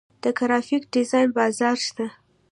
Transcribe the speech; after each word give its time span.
د 0.23 0.25
ګرافیک 0.37 0.83
ډیزاین 0.93 1.29
بازار 1.37 1.77
شته 1.87 2.05